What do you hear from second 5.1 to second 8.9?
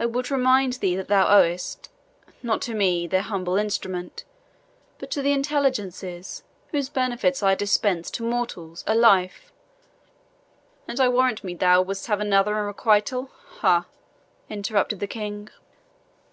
to the Intelligences, whose benefits I dispense to mortals,